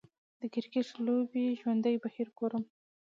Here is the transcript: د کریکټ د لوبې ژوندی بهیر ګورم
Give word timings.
د 0.39 0.41
کریکټ 0.53 0.87
د 0.95 0.99
لوبې 1.05 1.45
ژوندی 1.61 1.95
بهیر 2.03 2.27
ګورم 2.37 2.63